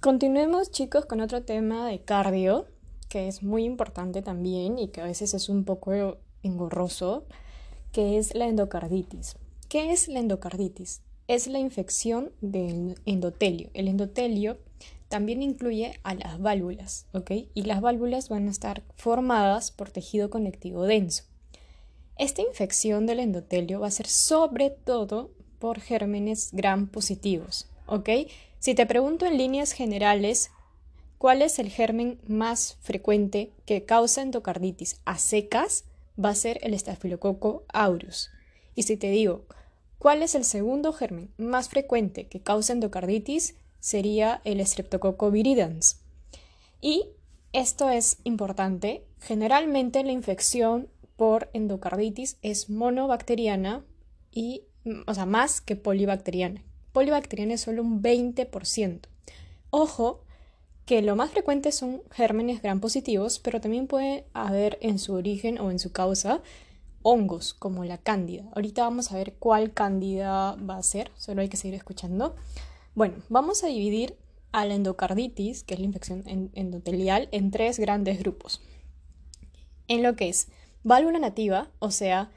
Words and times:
Continuemos 0.00 0.70
chicos 0.70 1.04
con 1.04 1.20
otro 1.20 1.42
tema 1.42 1.86
de 1.86 2.00
cardio, 2.00 2.64
que 3.10 3.28
es 3.28 3.42
muy 3.42 3.64
importante 3.64 4.22
también 4.22 4.78
y 4.78 4.88
que 4.88 5.02
a 5.02 5.04
veces 5.04 5.34
es 5.34 5.50
un 5.50 5.64
poco 5.64 6.16
engorroso, 6.42 7.26
que 7.92 8.16
es 8.16 8.34
la 8.34 8.46
endocarditis. 8.46 9.36
¿Qué 9.68 9.92
es 9.92 10.08
la 10.08 10.20
endocarditis? 10.20 11.02
Es 11.28 11.48
la 11.48 11.58
infección 11.58 12.32
del 12.40 12.98
endotelio. 13.04 13.68
El 13.74 13.88
endotelio 13.88 14.56
también 15.10 15.42
incluye 15.42 16.00
a 16.02 16.14
las 16.14 16.40
válvulas, 16.40 17.04
¿ok? 17.12 17.32
Y 17.52 17.64
las 17.64 17.82
válvulas 17.82 18.30
van 18.30 18.48
a 18.48 18.52
estar 18.52 18.82
formadas 18.94 19.70
por 19.70 19.90
tejido 19.90 20.30
conectivo 20.30 20.84
denso. 20.84 21.24
Esta 22.16 22.40
infección 22.40 23.04
del 23.04 23.20
endotelio 23.20 23.80
va 23.80 23.88
a 23.88 23.90
ser 23.90 24.06
sobre 24.06 24.70
todo 24.70 25.30
por 25.58 25.78
gérmenes 25.78 26.48
gram 26.52 26.88
positivos, 26.88 27.68
¿ok? 27.86 28.08
Si 28.60 28.74
te 28.74 28.84
pregunto 28.84 29.24
en 29.24 29.38
líneas 29.38 29.72
generales, 29.72 30.50
¿cuál 31.16 31.40
es 31.40 31.58
el 31.58 31.70
germen 31.70 32.20
más 32.28 32.76
frecuente 32.82 33.54
que 33.64 33.86
causa 33.86 34.20
endocarditis 34.20 35.00
a 35.06 35.16
secas? 35.16 35.84
Va 36.22 36.28
a 36.28 36.34
ser 36.34 36.58
el 36.62 36.74
estafilococo 36.74 37.64
aureus. 37.72 38.28
Y 38.74 38.82
si 38.82 38.98
te 38.98 39.08
digo, 39.08 39.46
¿cuál 39.98 40.22
es 40.22 40.34
el 40.34 40.44
segundo 40.44 40.92
germen 40.92 41.30
más 41.38 41.70
frecuente 41.70 42.26
que 42.26 42.40
causa 42.40 42.74
endocarditis? 42.74 43.56
Sería 43.78 44.42
el 44.44 44.64
streptococo 44.66 45.30
viridans. 45.30 46.02
Y 46.82 47.06
esto 47.54 47.88
es 47.88 48.18
importante. 48.24 49.06
Generalmente 49.20 50.04
la 50.04 50.12
infección 50.12 50.90
por 51.16 51.48
endocarditis 51.54 52.36
es 52.42 52.68
monobacteriana 52.68 53.86
y, 54.30 54.64
o 55.06 55.14
sea, 55.14 55.24
más 55.24 55.62
que 55.62 55.76
polibacteriana 55.76 56.62
polibacteriana 56.92 57.54
es 57.54 57.62
solo 57.62 57.82
un 57.82 58.02
20%. 58.02 59.00
Ojo 59.70 60.24
que 60.86 61.02
lo 61.02 61.14
más 61.14 61.30
frecuente 61.30 61.70
son 61.70 62.02
gérmenes 62.10 62.62
gram 62.62 62.80
positivos, 62.80 63.38
pero 63.38 63.60
también 63.60 63.86
puede 63.86 64.24
haber 64.32 64.78
en 64.80 64.98
su 64.98 65.14
origen 65.14 65.60
o 65.60 65.70
en 65.70 65.78
su 65.78 65.92
causa 65.92 66.42
hongos 67.02 67.54
como 67.54 67.84
la 67.84 67.98
cándida. 67.98 68.44
Ahorita 68.54 68.82
vamos 68.82 69.12
a 69.12 69.16
ver 69.16 69.34
cuál 69.34 69.72
cándida 69.72 70.56
va 70.56 70.76
a 70.76 70.82
ser, 70.82 71.10
solo 71.16 71.42
hay 71.42 71.48
que 71.48 71.56
seguir 71.56 71.74
escuchando. 71.74 72.34
Bueno, 72.94 73.14
vamos 73.28 73.62
a 73.62 73.68
dividir 73.68 74.16
a 74.52 74.64
la 74.64 74.74
endocarditis, 74.74 75.62
que 75.62 75.74
es 75.74 75.80
la 75.80 75.86
infección 75.86 76.24
endotelial, 76.54 77.28
en 77.30 77.50
tres 77.50 77.78
grandes 77.78 78.18
grupos. 78.18 78.60
En 79.86 80.02
lo 80.02 80.16
que 80.16 80.28
es 80.28 80.48
válvula 80.82 81.18
nativa, 81.18 81.70
o 81.78 81.90
sea, 81.90 82.30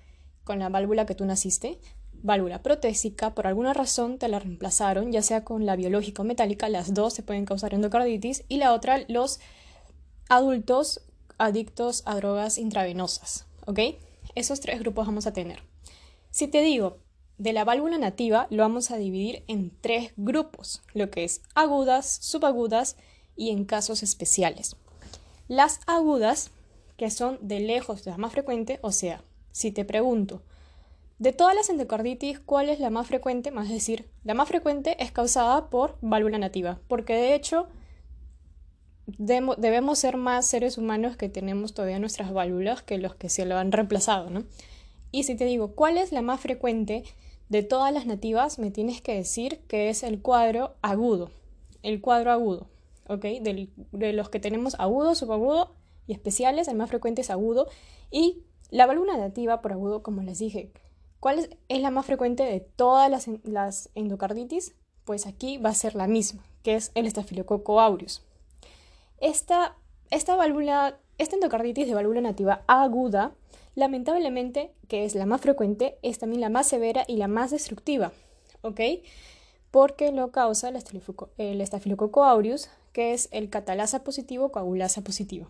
con 0.43 0.59
la 0.59 0.69
válvula 0.69 1.05
que 1.05 1.15
tú 1.15 1.25
naciste, 1.25 1.79
válvula 2.23 2.63
protésica, 2.63 3.35
por 3.35 3.45
alguna 3.45 3.73
razón 3.73 4.17
te 4.17 4.27
la 4.27 4.39
reemplazaron, 4.39 5.11
ya 5.11 5.21
sea 5.21 5.43
con 5.43 5.65
la 5.65 5.75
biológica 5.75 6.23
o 6.23 6.25
metálica, 6.25 6.69
las 6.69 6.93
dos 6.93 7.13
se 7.13 7.21
pueden 7.21 7.45
causar 7.45 7.73
endocarditis, 7.73 8.45
y 8.47 8.57
la 8.57 8.73
otra, 8.73 9.03
los 9.07 9.39
adultos 10.29 11.01
adictos 11.37 12.01
a 12.05 12.15
drogas 12.15 12.57
intravenosas, 12.57 13.45
¿ok? 13.65 13.79
Esos 14.35 14.61
tres 14.61 14.79
grupos 14.79 15.05
vamos 15.05 15.27
a 15.27 15.33
tener. 15.33 15.61
Si 16.31 16.47
te 16.47 16.61
digo, 16.61 16.97
de 17.37 17.53
la 17.53 17.65
válvula 17.65 17.97
nativa 17.97 18.47
lo 18.49 18.63
vamos 18.63 18.89
a 18.89 18.97
dividir 18.97 19.43
en 19.47 19.71
tres 19.81 20.13
grupos, 20.15 20.81
lo 20.93 21.11
que 21.11 21.23
es 21.23 21.41
agudas, 21.55 22.07
subagudas 22.21 22.95
y 23.35 23.49
en 23.49 23.65
casos 23.65 24.01
especiales. 24.01 24.75
Las 25.47 25.81
agudas, 25.87 26.51
que 26.95 27.11
son 27.11 27.37
de 27.41 27.59
lejos 27.59 28.05
las 28.05 28.17
más 28.17 28.31
frecuentes, 28.31 28.79
o 28.81 28.91
sea, 28.91 29.23
si 29.51 29.71
te 29.71 29.83
pregunto, 29.83 30.41
de 31.23 31.31
todas 31.31 31.55
las 31.55 31.69
endocarditis, 31.69 32.41
¿cuál 32.41 32.67
es 32.67 32.81
la 32.81 32.89
más 32.89 33.07
frecuente? 33.07 33.49
Más 33.49 33.69
decir, 33.69 34.09
la 34.25 34.33
más 34.33 34.49
frecuente 34.49 35.01
es 35.01 35.13
causada 35.13 35.69
por 35.69 35.97
válvula 36.01 36.37
nativa, 36.37 36.81
porque 36.89 37.13
de 37.13 37.33
hecho 37.33 37.69
debemos 39.07 39.99
ser 39.99 40.17
más 40.17 40.45
seres 40.45 40.77
humanos 40.77 41.15
que 41.15 41.29
tenemos 41.29 41.73
todavía 41.73 41.97
nuestras 41.97 42.33
válvulas 42.33 42.83
que 42.83 42.97
los 42.97 43.15
que 43.15 43.29
se 43.29 43.45
lo 43.45 43.55
han 43.55 43.71
reemplazado, 43.71 44.29
¿no? 44.29 44.43
Y 45.11 45.23
si 45.23 45.35
te 45.35 45.45
digo, 45.45 45.75
¿cuál 45.75 45.97
es 45.97 46.11
la 46.11 46.21
más 46.21 46.41
frecuente 46.41 47.05
de 47.47 47.63
todas 47.63 47.93
las 47.93 48.05
nativas? 48.05 48.59
Me 48.59 48.69
tienes 48.69 49.01
que 49.01 49.15
decir 49.15 49.59
que 49.69 49.87
es 49.87 50.03
el 50.03 50.21
cuadro 50.21 50.75
agudo, 50.81 51.31
el 51.83 52.01
cuadro 52.01 52.31
agudo, 52.31 52.67
¿ok? 53.07 53.23
de 53.23 54.13
los 54.13 54.29
que 54.29 54.41
tenemos 54.41 54.75
agudo, 54.77 55.15
subagudo 55.15 55.73
y 56.05 56.11
especiales, 56.11 56.67
el 56.67 56.75
más 56.75 56.89
frecuente 56.89 57.21
es 57.21 57.29
agudo. 57.29 57.69
Y 58.11 58.43
la 58.71 58.87
válvula 58.87 59.15
nativa 59.15 59.61
por 59.61 59.71
agudo, 59.71 60.03
como 60.03 60.21
les 60.21 60.39
dije, 60.39 60.73
¿Cuál 61.23 61.39
es, 61.69 61.79
la 61.81 61.89
más 61.89 62.05
frecuente 62.05 62.43
de 62.43 62.59
todas 62.59 63.09
las, 63.45 63.89
endocarditis? 63.95 64.75
Pues 65.05 65.25
aquí 65.25 65.57
va 65.57 65.69
a 65.69 65.73
ser 65.73 65.95
la 65.95 66.05
misma, 66.05 66.43
que 66.63 66.75
es 66.75 66.91
el 66.95 67.05
estafilococo 67.05 67.79
aureus. 67.79 68.21
Esta, 69.21 69.77
esta 70.11 70.35
válvula, 70.35 70.99
esta 71.17 71.37
endocarditis 71.37 71.87
de 71.87 71.95
válvula 71.95 72.19
nativa 72.19 72.63
aguda, 72.67 73.31
lamentablemente, 73.73 74.73
que 74.89 75.05
es 75.05 75.15
la 75.15 75.25
más 75.25 75.39
frecuente, 75.39 75.97
es 76.01 76.19
también 76.19 76.41
la 76.41 76.49
más 76.49 76.67
severa 76.67 77.05
y 77.07 77.15
la 77.15 77.29
más 77.29 77.51
destructiva, 77.51 78.11
¿ok? 78.59 78.81
Porque 79.71 80.11
lo 80.11 80.29
causa 80.33 80.67
el 81.37 81.61
estafilococo, 81.61 82.25
aureus, 82.25 82.67
que 82.91 83.13
es 83.13 83.29
el 83.31 83.49
catalasa 83.49 84.03
positivo 84.03 84.51
coagulasa 84.51 85.05
positivo. 85.05 85.47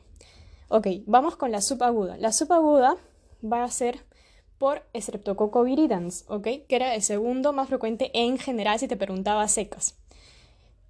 Ok, 0.68 0.86
vamos 1.08 1.36
con 1.36 1.52
la 1.52 1.62
subaguda. 1.62 2.16
La 2.18 2.32
subaguda 2.32 2.96
va 3.44 3.64
a 3.64 3.72
ser 3.72 4.06
por 4.64 4.82
Streptococcus 4.96 5.66
viridans, 5.66 6.24
¿ok? 6.30 6.44
Que 6.70 6.76
era 6.78 6.96
el 6.96 7.02
segundo 7.02 7.52
más 7.52 7.68
frecuente 7.68 8.12
en 8.14 8.38
general 8.38 8.80
si 8.80 8.88
te 8.88 8.96
preguntaba 8.96 9.46
secas. 9.50 9.98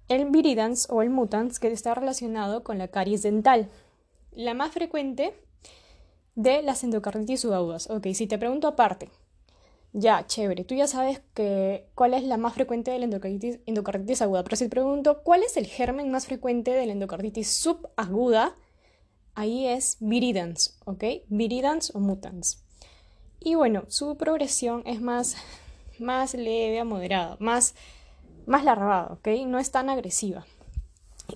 El 0.06 0.30
viridans 0.30 0.86
o 0.90 1.02
el 1.02 1.10
mutans 1.10 1.58
que 1.58 1.66
está 1.72 1.92
relacionado 1.92 2.62
con 2.62 2.78
la 2.78 2.86
caries 2.86 3.24
dental. 3.24 3.68
La 4.30 4.54
más 4.54 4.70
frecuente 4.70 5.34
de 6.36 6.62
las 6.62 6.84
endocarditis 6.84 7.40
subagudas. 7.40 7.90
Ok, 7.90 8.06
si 8.14 8.28
te 8.28 8.38
pregunto 8.38 8.68
aparte, 8.68 9.10
ya, 9.92 10.24
chévere, 10.24 10.62
tú 10.62 10.76
ya 10.76 10.86
sabes 10.86 11.20
que, 11.34 11.88
cuál 11.96 12.14
es 12.14 12.22
la 12.22 12.36
más 12.36 12.54
frecuente 12.54 12.92
de 12.92 13.00
la 13.00 13.06
endocarditis, 13.06 13.58
endocarditis 13.66 14.22
aguda, 14.22 14.44
pero 14.44 14.54
si 14.54 14.66
te 14.66 14.70
pregunto 14.70 15.24
cuál 15.24 15.42
es 15.42 15.56
el 15.56 15.66
germen 15.66 16.12
más 16.12 16.26
frecuente 16.26 16.70
de 16.70 16.86
la 16.86 16.92
endocarditis 16.92 17.50
subaguda, 17.50 18.54
ahí 19.34 19.66
es 19.66 19.96
viridans, 19.98 20.78
¿ok? 20.84 21.02
Viridans 21.26 21.92
o 21.92 21.98
mutans. 21.98 22.63
Y 23.44 23.56
bueno, 23.56 23.84
su 23.88 24.16
progresión 24.16 24.82
es 24.86 25.02
más, 25.02 25.36
más 25.98 26.32
leve 26.32 26.80
a 26.80 26.84
moderada, 26.84 27.36
más, 27.40 27.74
más 28.46 28.64
larvada, 28.64 29.12
¿ok? 29.12 29.28
No 29.46 29.58
es 29.58 29.70
tan 29.70 29.90
agresiva. 29.90 30.46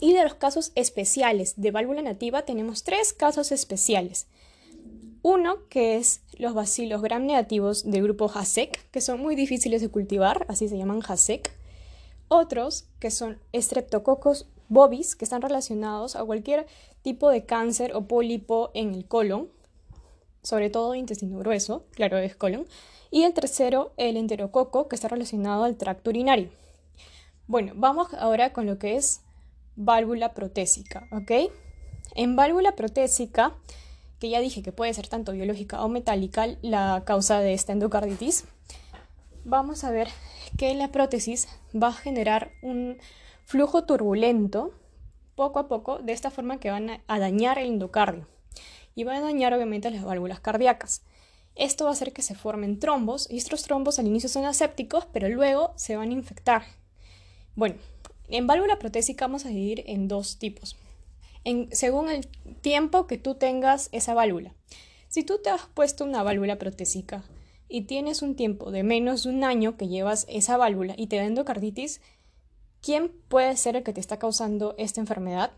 Y 0.01 0.15
de 0.15 0.25
los 0.25 0.35
casos 0.35 0.73
especiales 0.75 1.61
de 1.61 1.71
válvula 1.71 2.01
nativa 2.01 2.43
tenemos 2.43 2.83
tres 2.83 3.13
casos 3.13 3.53
especiales. 3.53 4.27
Uno 5.21 5.69
que 5.69 5.97
es 5.97 6.23
los 6.39 6.55
bacilos 6.55 7.03
gram 7.03 7.27
negativos 7.27 7.85
de 7.85 8.01
grupo 8.01 8.31
HASEC, 8.33 8.91
que 8.91 9.03
son 9.03 9.21
muy 9.21 9.35
difíciles 9.35 9.83
de 9.83 9.91
cultivar, 9.91 10.47
así 10.49 10.67
se 10.67 10.79
llaman 10.79 11.03
HASEC. 11.07 11.51
Otros 12.29 12.87
que 13.01 13.11
son 13.11 13.39
Streptococcus 13.55 14.47
bovis, 14.71 15.15
que 15.15 15.27
están 15.27 15.43
relacionados 15.43 16.17
a 16.17 16.25
cualquier 16.25 16.67
tipo 17.03 17.29
de 17.29 17.45
cáncer 17.45 17.95
o 17.95 18.07
pólipo 18.07 18.71
en 18.73 18.95
el 18.95 19.05
colon, 19.07 19.51
sobre 20.49 20.71
todo 20.71 20.95
intestino 20.95 21.39
grueso, 21.39 21.85
claro, 21.93 22.17
es 22.17 22.35
colon. 22.35 22.67
Y 23.11 23.25
el 23.25 23.35
tercero, 23.35 23.93
el 23.99 24.17
enterococo, 24.17 24.89
que 24.89 24.97
está 24.97 25.07
relacionado 25.07 25.65
al 25.65 25.77
tracto 25.77 26.09
urinario. 26.09 26.49
Bueno, 27.47 27.75
vamos 27.77 28.15
ahora 28.15 28.55
con 28.55 28.65
lo 28.65 28.79
que 28.79 28.97
es 28.97 29.21
válvula 29.77 30.33
protésica, 30.33 31.07
¿ok? 31.13 31.53
En 32.15 32.35
válvula 32.35 32.77
protésica, 32.77 33.53
que 34.21 34.31
ya 34.31 34.41
dije 34.41 34.63
que 34.63 34.73
puede 34.73 34.95
ser 34.95 35.07
tanto 35.07 35.33
biológica 35.33 35.85
o 35.85 35.89
metálica 35.91 36.47
la 36.63 37.03
causa 37.05 37.41
de 37.41 37.53
esta 37.53 37.73
endocarditis, 37.73 38.47
vamos 39.45 39.85
a 39.85 39.91
ver 39.91 40.09
que 40.57 40.75
la 40.75 40.91
prótesis 40.91 41.47
va 41.75 41.89
a 41.89 41.93
generar 41.93 42.53
un 42.63 42.97
flujo 43.45 43.85
turbulento 43.85 44.73
poco 45.35 45.59
a 45.59 45.69
poco, 45.69 45.99
de 45.99 46.15
esta 46.15 46.31
forma 46.31 46.59
que 46.59 46.71
van 46.71 47.03
a 47.07 47.19
dañar 47.19 47.59
el 47.59 47.69
endocardio 47.69 48.38
y 48.99 49.05
va 49.05 49.17
a 49.17 49.21
dañar 49.21 49.55
obviamente 49.55 49.93
las 49.93 50.03
válvulas 50.03 50.41
cardíacas. 50.41 51.03
Esto 51.55 51.85
va 51.85 51.91
a 51.91 51.93
hacer 51.93 52.13
que 52.13 52.21
se 52.21 52.35
formen 52.35 52.81
trombos 52.81 53.31
y 53.31 53.37
estos 53.37 53.63
trombos 53.63 54.01
al 54.01 54.09
inicio 54.09 54.29
son 54.29 54.45
asépticos, 54.45 55.07
pero 55.13 55.29
luego 55.29 55.73
se 55.77 55.95
van 55.95 56.11
a 56.11 56.15
infectar. 56.15 56.65
Bueno, 57.55 57.77
en 58.27 58.49
válvula 58.49 58.81
protésica 58.81 59.29
vamos 59.29 59.47
a 59.47 59.51
dividir 59.51 59.85
en 59.87 60.09
dos 60.09 60.41
tipos, 60.41 60.75
según 61.71 62.11
el 62.11 62.27
tiempo 62.61 63.07
que 63.07 63.19
tú 63.19 63.37
tengas 63.37 63.89
esa 63.93 64.15
válvula. 64.15 64.53
Si 65.07 65.23
tú 65.23 65.39
te 65.41 65.51
has 65.51 65.65
puesto 65.67 66.05
una 66.05 66.25
válvula 66.25 66.59
protésica 66.59 67.23
y 67.69 67.83
tienes 67.83 68.21
un 68.21 68.35
tiempo 68.35 68.73
de 68.73 68.83
menos 68.83 69.23
de 69.23 69.31
un 69.31 69.45
año 69.45 69.77
que 69.77 69.87
llevas 69.87 70.27
esa 70.29 70.57
válvula 70.57 70.95
y 70.97 71.07
te 71.07 71.19
da 71.19 71.25
endocarditis, 71.25 72.01
¿quién 72.83 73.13
puede 73.29 73.57
ser 73.57 73.77
el 73.77 73.85
que 73.85 73.93
te 73.93 74.01
está 74.01 74.19
causando 74.19 74.75
esta 74.77 75.01
enfermedad? 75.01 75.53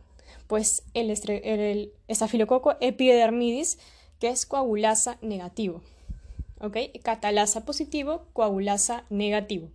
Pues 0.46 0.82
el, 0.94 1.10
el 1.10 1.92
estafilococo 2.08 2.76
epidermidis, 2.80 3.78
que 4.18 4.28
es 4.28 4.46
coagulasa 4.46 5.18
negativo. 5.22 5.82
¿Ok? 6.60 6.76
Catalasa 7.02 7.64
positivo, 7.64 8.26
coagulasa 8.32 9.04
negativo. 9.08 9.70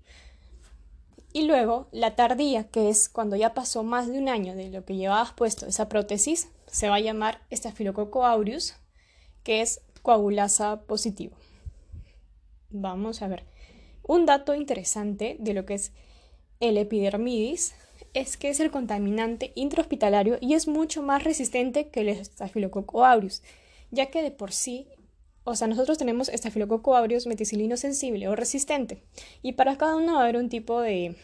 Y 1.34 1.44
luego 1.44 1.88
la 1.92 2.16
tardía, 2.16 2.66
que 2.70 2.90
es 2.90 3.10
cuando 3.10 3.36
ya 3.36 3.54
pasó 3.54 3.84
más 3.84 4.08
de 4.08 4.20
un 4.20 4.30
año 4.30 4.56
de 4.56 4.70
lo 4.70 4.86
que 4.86 4.96
llevabas 4.96 5.34
puesto 5.34 5.66
esa 5.66 5.90
prótesis, 5.90 6.48
se 6.68 6.88
va 6.88 6.96
a 6.96 7.02
llamar 7.02 7.42
Staphylococcus 7.52 8.24
aureus, 8.24 8.76
que 9.44 9.62
es 9.62 9.82
coagulasa 10.02 10.84
positivo. 10.84 11.36
Vamos 12.70 13.22
a 13.22 13.28
ver. 13.28 13.44
Un 14.04 14.26
dato 14.26 14.54
interesante 14.54 15.36
de 15.40 15.54
lo 15.54 15.66
que 15.66 15.74
es 15.74 15.92
el 16.60 16.78
epidermidis 16.78 17.76
es 18.16 18.38
que 18.38 18.50
es 18.50 18.60
el 18.60 18.72
contaminante 18.72 19.52
intrahospitalario 19.56 20.38
y 20.42 20.54
es 20.54 20.68
mucho 20.68 21.04
más 21.04 21.24
resistente 21.24 21.90
que 21.90 22.02
el 22.02 22.26
Staphylococcus 22.26 23.04
aureus, 23.04 23.44
ya 23.92 24.08
que 24.08 24.22
de 24.22 24.32
por 24.32 24.54
sí, 24.54 24.88
o 25.44 25.56
sea, 25.56 25.68
nosotros 25.68 25.98
tenemos 25.98 26.32
Staphylococcus 26.34 26.96
aureus 26.96 27.28
meticilino 27.28 27.78
sensible 27.78 28.28
o 28.28 28.36
resistente, 28.36 29.04
y 29.44 29.54
para 29.54 29.78
cada 29.78 29.98
uno 29.98 30.14
va 30.14 30.20
a 30.22 30.24
haber 30.24 30.38
un 30.38 30.50
tipo 30.50 30.82
de, 30.82 31.16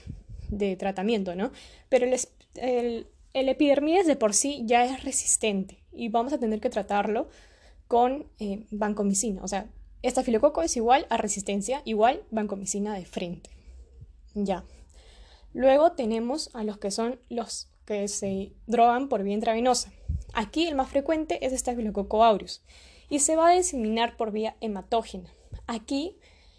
tratamiento, 0.78 1.34
¿no? 1.34 1.52
Pero 1.90 2.06
el, 2.06 3.08
el, 3.34 3.50
epidermidis 3.50 4.06
de 4.06 4.18
por 4.18 4.34
sí 4.34 4.64
ya 4.66 4.84
es 4.84 5.04
resistente 5.04 5.78
y 5.94 6.10
vamos 6.10 6.34
a 6.34 6.40
tener 6.40 6.60
que 6.60 6.70
tratarlo 6.70 7.30
con 7.88 8.28
eh, 8.40 8.66
vancomicina, 8.70 9.42
o 9.44 9.48
sea, 9.48 9.70
Estafilococo 10.04 10.64
es 10.64 10.76
igual 10.78 11.06
a 11.10 11.18
resistencia 11.18 11.82
igual 11.86 12.24
vancomicina 12.32 12.96
de 12.96 13.06
frente. 13.06 13.52
Ya. 14.34 14.64
Luego 15.53 15.94
tenemos 15.94 16.50
a 16.53 16.63
los 16.63 16.77
que 16.77 16.92
son 16.92 17.19
los 17.30 17.69
que 17.86 18.07
se 18.07 18.53
drogan 18.68 19.09
por 19.09 19.24
vía 19.24 19.33
intravenosa. 19.33 19.92
Aquí 20.33 20.68
el 20.68 20.75
más 20.75 20.89
frecuente 20.89 21.45
es 21.45 21.57
Staphylococcus 21.59 22.21
aureus 22.21 22.62
y 23.09 23.19
se 23.19 23.36
va 23.36 23.50
a 23.50 23.53
diseminar 23.53 24.15
por 24.15 24.31
vía 24.31 24.56
hematógena. 24.62 25.30
Aquí, 25.68 26.18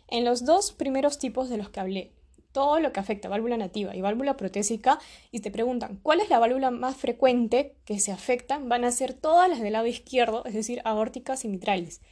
en 0.08 0.24
los 0.24 0.44
dos 0.44 0.72
primeros 0.72 1.18
tipos 1.18 1.48
de 1.48 1.56
los 1.56 1.70
que 1.70 1.80
hablé, 1.80 2.12
todo 2.52 2.78
lo 2.80 2.92
que 2.92 3.00
afecta 3.00 3.30
válvula 3.30 3.56
nativa 3.56 3.96
y 3.96 4.02
válvula 4.02 4.36
protésica, 4.36 4.98
y 5.30 5.40
te 5.40 5.50
preguntan 5.50 5.98
cuál 6.02 6.20
es 6.20 6.28
la 6.28 6.38
válvula 6.38 6.70
más 6.70 6.96
frecuente 6.96 7.74
que 7.86 7.98
se 7.98 8.12
afecta, 8.12 8.58
van 8.58 8.84
a 8.84 8.92
ser 8.92 9.14
todas 9.14 9.48
las 9.48 9.60
del 9.60 9.72
lado 9.72 9.86
izquierdo, 9.86 10.44
es 10.44 10.52
decir, 10.52 10.82
aórticas 10.84 11.46
y 11.46 11.48
mitrales. 11.48 12.02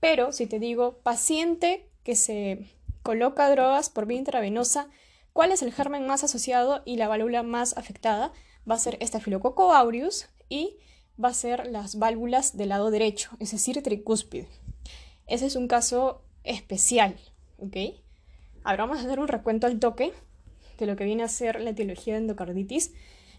Pero 0.00 0.32
si 0.32 0.46
te 0.46 0.58
digo 0.58 0.98
paciente 1.04 1.88
que 2.02 2.16
se 2.16 2.66
coloca 3.02 3.48
drogas 3.48 3.88
por 3.88 4.06
vía 4.06 4.18
intravenosa, 4.18 4.88
¿cuál 5.34 5.52
es 5.52 5.60
el 5.60 5.74
germen 5.74 6.06
más 6.06 6.24
asociado 6.24 6.80
y 6.86 6.96
la 6.96 7.08
válvula 7.08 7.42
más 7.42 7.76
afectada? 7.76 8.32
Va 8.68 8.76
a 8.76 8.78
ser 8.78 8.98
Staphylococcus 9.02 9.74
aureus 9.74 10.28
y 10.48 10.78
va 11.22 11.28
a 11.28 11.34
ser 11.34 11.66
las 11.66 11.98
válvulas 11.98 12.56
del 12.56 12.70
lado 12.70 12.90
derecho, 12.90 13.28
es 13.38 13.50
decir, 13.50 13.82
tricúspide. 13.82 14.48
Ese 15.26 15.44
es 15.44 15.56
un 15.56 15.68
caso 15.68 16.22
especial, 16.44 17.16
¿ok? 17.58 17.76
Ahora 18.62 18.86
vamos 18.86 18.98
a 18.98 19.02
hacer 19.02 19.20
un 19.20 19.28
recuento 19.28 19.66
al 19.66 19.78
toque 19.78 20.14
de 20.78 20.86
lo 20.86 20.96
que 20.96 21.04
viene 21.04 21.22
a 21.22 21.28
ser 21.28 21.60
la 21.60 21.70
etiología 21.70 22.14
de 22.14 22.20
endocarditis 22.20 22.92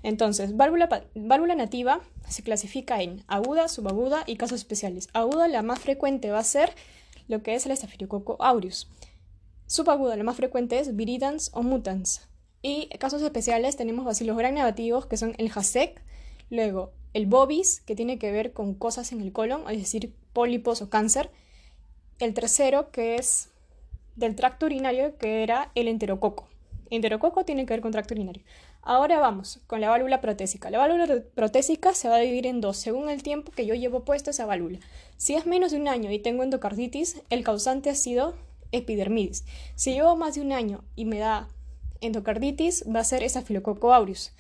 entonces, 0.05 0.55
válvula, 0.55 1.55
nativa 1.55 1.99
se 2.29 2.43
clasifica 2.43 3.01
en 3.01 3.23
aguda, 3.25 3.67
subaguda 3.67 4.23
y 4.27 4.35
casos 4.35 4.59
especiales. 4.59 5.09
Aguda, 5.13 5.47
la 5.47 5.63
más 5.63 5.79
frecuente 5.79 6.29
va 6.29 6.37
a 6.37 6.43
ser 6.43 6.69
lo 7.27 7.41
que 7.41 7.55
es 7.55 7.65
el 7.65 7.75
Staphylococcus 7.75 8.35
aureus. 8.37 8.87
Subaguda, 9.67 10.15
la 10.15 10.23
más 10.23 10.37
frecuente 10.37 10.79
es 10.79 10.95
viridans 10.95 11.49
o 11.53 11.63
mutans. 11.63 12.27
Y 12.61 12.87
casos 12.99 13.21
especiales 13.21 13.75
tenemos 13.75 14.05
bacilos 14.05 14.37
gram 14.37 14.53
negativos, 14.53 15.07
que 15.07 15.17
son 15.17 15.33
el 15.37 15.51
JASEC, 15.51 16.01
luego 16.49 16.91
el 17.13 17.25
BOBIS, 17.25 17.81
que 17.81 17.95
tiene 17.95 18.19
que 18.19 18.31
ver 18.31 18.53
con 18.53 18.75
cosas 18.75 19.11
en 19.11 19.21
el 19.21 19.31
colon, 19.31 19.63
es 19.69 19.79
decir, 19.79 20.13
pólipos 20.33 20.81
o 20.81 20.89
cáncer. 20.89 21.31
El 22.19 22.33
tercero, 22.33 22.91
que 22.91 23.15
es 23.15 23.49
del 24.15 24.35
tracto 24.35 24.67
urinario, 24.67 25.17
que 25.17 25.43
era 25.43 25.71
el 25.75 25.87
enterococo. 25.87 26.47
Enterococo 26.91 27.43
tiene 27.45 27.65
que 27.65 27.73
ver 27.73 27.81
con 27.81 27.91
tracto 27.91 28.13
urinario. 28.13 28.43
Ahora 28.81 29.19
vamos 29.19 29.61
con 29.65 29.81
la 29.81 29.89
válvula 29.89 30.21
protésica. 30.21 30.69
La 30.69 30.77
válvula 30.77 31.23
protésica 31.33 31.95
se 31.95 32.07
va 32.07 32.17
a 32.17 32.19
dividir 32.19 32.45
en 32.45 32.61
dos 32.61 32.77
según 32.77 33.09
el 33.09 33.23
tiempo 33.23 33.51
que 33.51 33.65
yo 33.65 33.73
llevo 33.73 34.05
puesto 34.05 34.29
esa 34.29 34.45
válvula. 34.45 34.79
Si 35.17 35.33
es 35.33 35.47
menos 35.47 35.71
de 35.71 35.77
un 35.79 35.87
año 35.87 36.11
y 36.11 36.19
tengo 36.19 36.43
endocarditis, 36.43 37.21
el 37.31 37.43
causante 37.43 37.89
ha 37.89 37.95
sido 37.95 38.35
epidermidis. 38.75 39.45
Si 39.75 39.93
llevo 39.93 40.15
más 40.15 40.35
de 40.35 40.41
un 40.41 40.51
año 40.51 40.83
y 40.95 41.05
me 41.05 41.19
da 41.19 41.47
endocarditis, 42.01 42.83
va 42.93 42.99
a 42.99 43.03
ser 43.03 43.27
Staphylococcus 43.27 43.91
aureus. 43.91 44.31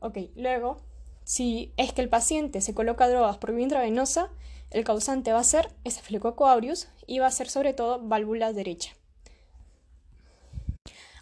Ok, 0.00 0.18
luego, 0.36 0.80
si 1.24 1.72
es 1.76 1.92
que 1.92 2.02
el 2.02 2.08
paciente 2.08 2.60
se 2.60 2.74
coloca 2.74 3.08
drogas 3.08 3.38
por 3.38 3.52
vía 3.52 3.64
intravenosa, 3.64 4.30
el 4.70 4.84
causante 4.84 5.32
va 5.32 5.40
a 5.40 5.44
ser 5.44 5.70
Staphylococcus 5.86 6.48
aureus 6.48 6.88
y 7.06 7.18
va 7.18 7.26
a 7.26 7.32
ser 7.32 7.48
sobre 7.48 7.74
todo 7.74 8.00
válvula 8.00 8.52
derecha. 8.52 8.92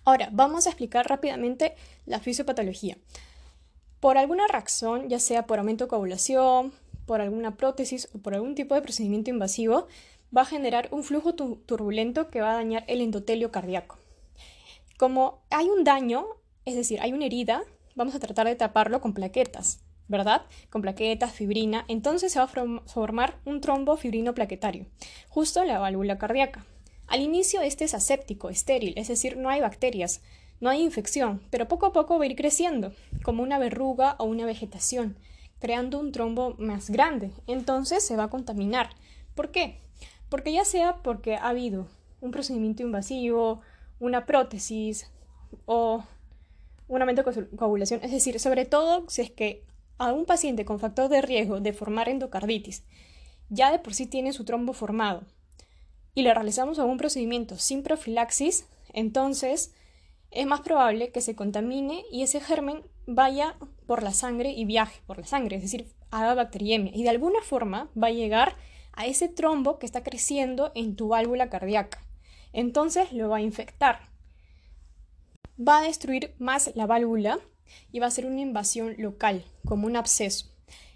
Ahora, 0.05 0.29
vamos 0.33 0.67
a 0.67 0.71
explicar 0.71 1.09
rápidamente 1.09 1.75
la 2.05 2.21
fisiopatología. 2.21 2.99
Por 4.01 4.19
alguna 4.19 4.47
razón, 4.47 5.09
ya 5.09 5.19
sea 5.19 5.47
por 5.47 5.59
aumento 5.59 5.85
de 5.85 5.89
coagulación, 5.89 6.75
por 7.07 7.23
alguna 7.23 7.57
prótesis 7.57 8.09
o 8.15 8.19
por 8.19 8.35
algún 8.35 8.55
tipo 8.55 8.75
de 8.75 8.83
procedimiento 8.83 9.31
invasivo, 9.31 9.87
va 10.37 10.43
a 10.43 10.47
generar 10.47 10.89
un 10.91 11.05
flujo 11.05 11.35
turbulento 11.35 12.29
que 12.29 12.41
va 12.41 12.53
a 12.53 12.57
dañar 12.57 12.85
el 12.89 13.01
endotelio 13.01 13.53
cardíaco. 13.53 13.99
Como 14.99 15.43
hay 15.51 15.67
un 15.67 15.85
daño, 15.85 16.27
es 16.65 16.75
decir, 16.75 17.01
hay 17.01 17.13
una 17.13 17.27
herida, 17.27 17.63
vamos 17.95 18.15
a 18.15 18.21
tratar 18.21 18.47
de 18.47 18.57
taparlo 18.57 19.01
con 19.01 19.13
plaquetas, 19.13 19.81
¿verdad? 20.09 20.43
Con 20.71 20.83
plaquetas, 20.83 21.33
fibrina, 21.33 21.85
entonces 21.89 22.33
se 22.33 22.39
va 22.39 22.47
a 22.47 22.83
formar 22.87 23.39
un 23.45 23.61
trombo 23.61 23.97
fibrino 23.97 24.35
plaquetario, 24.35 24.87
justo 25.29 25.63
en 25.63 25.69
la 25.69 25.79
válvula 25.79 26.19
cardíaca. 26.19 26.65
Al 27.07 27.21
inicio 27.21 27.61
este 27.61 27.85
es 27.85 27.95
aséptico, 27.95 28.49
estéril, 28.49 28.95
es 28.97 29.09
decir, 29.09 29.37
no 29.37 29.51
hay 29.51 29.61
bacterias, 29.61 30.23
no 30.61 30.71
hay 30.71 30.83
infección, 30.83 31.43
pero 31.51 31.69
poco 31.69 31.87
a 31.87 31.93
poco 31.93 32.19
va 32.19 32.25
a 32.25 32.27
ir 32.27 32.37
creciendo, 32.37 32.93
como 33.23 33.43
una 33.43 33.59
verruga 33.59 34.17
o 34.19 34.25
una 34.25 34.47
vegetación, 34.47 35.19
creando 35.59 35.99
un 35.99 36.13
trombo 36.13 36.55
más 36.59 36.91
grande. 36.91 37.31
Entonces 37.47 38.05
se 38.05 38.17
va 38.17 38.25
a 38.25 38.31
contaminar. 38.31 38.91
¿Por 39.35 39.51
qué? 39.51 39.84
Porque 40.35 40.53
ya 40.53 40.65
sea 40.65 40.97
porque 40.97 41.37
ha 41.37 41.51
habido 41.51 41.87
un 42.21 42.33
procedimiento 42.33 42.83
invasivo, 42.83 43.61
una 44.01 44.27
prótesis 44.27 45.09
o 45.65 46.03
un 46.89 47.01
aumento 47.01 47.23
de 47.23 47.47
coagulación, 47.51 48.01
es 48.03 48.11
decir, 48.11 48.41
sobre 48.41 48.65
todo 48.65 49.09
si 49.09 49.23
es 49.23 49.31
que 49.31 49.63
a 49.97 50.13
un 50.13 50.25
paciente 50.25 50.65
con 50.65 50.81
factor 50.81 51.09
de 51.09 51.23
riesgo 51.23 51.61
de 51.61 51.73
formar 51.73 52.09
endocarditis 52.09 52.83
ya 53.49 53.71
de 53.71 53.79
por 53.79 53.95
sí 53.95 54.07
tiene 54.07 54.33
su 54.33 54.45
trombo 54.45 54.73
formado 54.73 55.23
y 56.17 56.23
le 56.23 56.35
realizamos 56.35 56.81
algún 56.81 56.99
procedimiento 56.99 57.57
sin 57.57 57.85
profilaxis, 57.85 58.67
entonces 58.93 59.73
es 60.33 60.47
más 60.47 60.63
probable 60.63 61.13
que 61.13 61.21
se 61.21 61.37
contamine 61.37 62.03
y 62.11 62.25
ese 62.25 62.41
germen 62.41 62.83
vaya 63.07 63.55
por 63.87 64.03
la 64.03 64.13
sangre 64.13 64.51
y 64.51 64.65
viaje 64.65 65.01
por 65.07 65.19
la 65.19 65.27
sangre, 65.27 65.55
es 65.55 65.63
decir, 65.63 65.87
haga 66.11 66.35
bacteriemia 66.35 66.91
y 66.93 67.05
de 67.05 67.11
alguna 67.11 67.41
forma 67.41 67.89
va 67.97 68.09
a 68.09 68.11
llegar 68.11 68.57
a 68.97 69.07
ese 69.07 69.29
trombo 69.29 69.79
que 69.79 69.87
está 69.87 70.03
creciendo 70.03 70.73
en 70.75 70.97
tu 70.97 71.09
válvula 71.09 71.51
cardíaca. 71.51 72.05
Entonces 72.53 73.13
lo 73.13 73.29
va 73.29 73.39
a 73.39 73.43
infectar. 73.43 74.09
Va 75.57 75.79
a 75.79 75.83
destruir 75.83 76.35
más 76.39 76.71
la 76.75 76.87
válvula 76.87 77.39
y 77.93 78.01
va 78.01 78.07
a 78.07 78.11
ser 78.11 78.27
una 78.27 78.41
invasión 78.41 78.95
local, 78.99 79.45
como 79.65 79.87
un 79.87 79.97
absceso. 79.97 80.47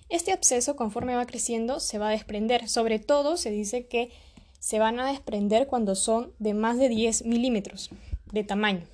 Este 0.08 0.32
absceso, 0.32 0.76
conforme 0.76 1.16
va 1.16 1.26
creciendo, 1.26 1.80
se 1.80 1.98
va 1.98 2.08
a 2.08 2.12
desprender. 2.12 2.68
Sobre 2.68 2.98
todo 2.98 3.36
se 3.36 3.50
dice 3.50 3.86
que 3.86 4.10
se 4.58 4.78
van 4.78 4.98
a 5.00 5.10
desprender 5.10 5.66
cuando 5.66 5.94
son 5.94 6.32
de 6.38 6.54
más 6.54 6.78
de 6.78 6.88
10 6.88 7.24
milímetros 7.24 7.90
de 8.32 8.44
tamaño. 8.44 8.86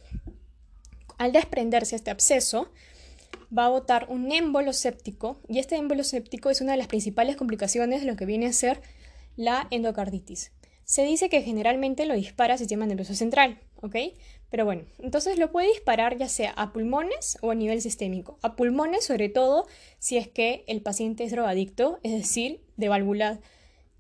Al 1.16 1.32
desprenderse 1.32 1.96
este 1.96 2.10
absceso, 2.10 2.68
va 3.56 3.66
a 3.66 3.70
botar 3.70 4.06
un 4.08 4.32
émbolo 4.32 4.72
séptico 4.72 5.40
y 5.48 5.58
este 5.58 5.76
émbolo 5.76 6.04
séptico 6.04 6.50
es 6.50 6.60
una 6.60 6.72
de 6.72 6.78
las 6.78 6.88
principales 6.88 7.36
complicaciones 7.36 8.00
de 8.00 8.06
lo 8.06 8.16
que 8.16 8.26
viene 8.26 8.46
a 8.46 8.52
ser 8.52 8.80
la 9.36 9.66
endocarditis. 9.70 10.52
Se 10.84 11.04
dice 11.04 11.28
que 11.28 11.42
generalmente 11.42 12.04
lo 12.06 12.14
dispara 12.14 12.54
el 12.54 12.58
sistema 12.58 12.86
nervioso 12.86 13.14
central, 13.14 13.58
¿ok? 13.80 13.96
Pero 14.50 14.64
bueno, 14.64 14.82
entonces 14.98 15.38
lo 15.38 15.50
puede 15.50 15.68
disparar 15.68 16.16
ya 16.18 16.28
sea 16.28 16.50
a 16.52 16.72
pulmones 16.72 17.38
o 17.40 17.50
a 17.50 17.54
nivel 17.54 17.80
sistémico. 17.80 18.38
A 18.42 18.54
pulmones, 18.54 19.04
sobre 19.04 19.28
todo, 19.28 19.66
si 19.98 20.16
es 20.16 20.28
que 20.28 20.64
el 20.68 20.82
paciente 20.82 21.24
es 21.24 21.32
drogadicto, 21.32 21.98
es 22.02 22.12
decir, 22.12 22.60
de 22.76 22.88
válvula 22.88 23.40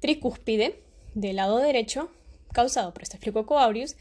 tricúspide, 0.00 0.80
del 1.14 1.36
lado 1.36 1.58
derecho, 1.58 2.10
causado 2.52 2.92
por 2.92 3.02
este 3.02 3.18
aureus, 3.48 3.96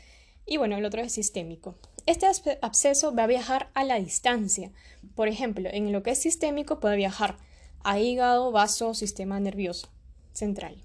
y 0.45 0.57
bueno, 0.57 0.77
el 0.77 0.85
otro 0.85 1.01
es 1.01 1.13
sistémico. 1.13 1.75
Este 2.05 2.27
absceso 2.61 3.15
va 3.15 3.23
a 3.23 3.27
viajar 3.27 3.69
a 3.73 3.85
la 3.85 3.95
distancia. 3.95 4.71
Por 5.15 5.29
ejemplo, 5.29 5.69
en 5.71 5.91
lo 5.93 6.03
que 6.03 6.11
es 6.11 6.21
sistémico 6.21 6.81
puede 6.81 6.97
viajar 6.97 7.37
a 7.83 7.99
hígado, 7.99 8.51
vaso, 8.51 8.93
sistema 8.93 9.39
nervioso 9.39 9.87
central. 10.33 10.75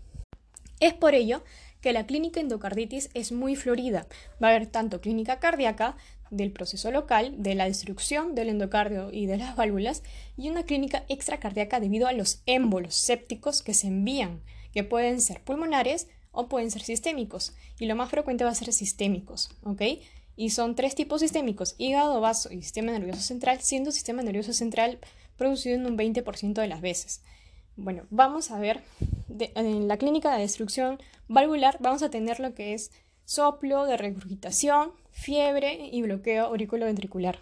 Es 0.78 0.94
por 0.94 1.14
ello 1.14 1.42
que 1.80 1.92
la 1.92 2.06
clínica 2.06 2.40
endocarditis 2.40 3.10
es 3.14 3.32
muy 3.32 3.56
florida. 3.56 4.06
Va 4.42 4.48
a 4.48 4.50
haber 4.50 4.66
tanto 4.66 5.00
clínica 5.00 5.40
cardíaca 5.40 5.96
del 6.30 6.52
proceso 6.52 6.90
local, 6.92 7.34
de 7.38 7.54
la 7.54 7.64
destrucción 7.64 8.34
del 8.34 8.50
endocardio 8.50 9.10
y 9.12 9.26
de 9.26 9.38
las 9.38 9.56
válvulas, 9.56 10.02
y 10.36 10.50
una 10.50 10.64
clínica 10.64 11.04
extracardíaca 11.08 11.80
debido 11.80 12.06
a 12.06 12.12
los 12.12 12.42
émbolos 12.46 12.94
sépticos 12.94 13.62
que 13.62 13.74
se 13.74 13.88
envían, 13.88 14.42
que 14.72 14.84
pueden 14.84 15.20
ser 15.20 15.42
pulmonares 15.42 16.08
o 16.30 16.48
pueden 16.48 16.70
ser 16.70 16.82
sistémicos, 16.82 17.54
y 17.80 17.86
lo 17.86 17.96
más 17.96 18.10
frecuente 18.10 18.44
va 18.44 18.50
a 18.50 18.54
ser 18.54 18.72
sistémicos, 18.72 19.50
¿ok? 19.64 19.82
Y 20.38 20.50
son 20.50 20.76
tres 20.76 20.94
tipos 20.94 21.20
sistémicos, 21.20 21.74
hígado, 21.78 22.20
vaso 22.20 22.52
y 22.52 22.62
sistema 22.62 22.92
nervioso 22.92 23.20
central, 23.20 23.60
siendo 23.60 23.90
sistema 23.90 24.22
nervioso 24.22 24.52
central 24.52 25.00
producido 25.36 25.74
en 25.74 25.84
un 25.84 25.98
20% 25.98 26.52
de 26.52 26.68
las 26.68 26.80
veces. 26.80 27.22
Bueno, 27.74 28.04
vamos 28.10 28.52
a 28.52 28.58
ver, 28.60 28.84
en 29.38 29.88
la 29.88 29.96
clínica 29.96 30.32
de 30.32 30.42
destrucción 30.42 31.00
valvular 31.26 31.78
vamos 31.80 32.04
a 32.04 32.10
tener 32.10 32.38
lo 32.38 32.54
que 32.54 32.74
es 32.74 32.92
soplo 33.24 33.84
de 33.84 33.96
regurgitación, 33.96 34.92
fiebre 35.10 35.88
y 35.90 36.02
bloqueo 36.02 36.44
auriculoventricular. 36.46 37.40